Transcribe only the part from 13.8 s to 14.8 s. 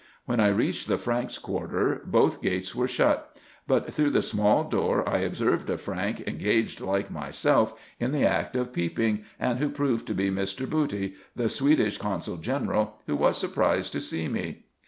to see me.